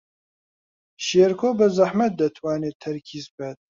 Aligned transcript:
شێرکۆ 1.05 1.49
بەزەحمەت 1.59 2.13
دەتوانێت 2.21 2.75
تەرکیز 2.83 3.25
بکات. 3.31 3.59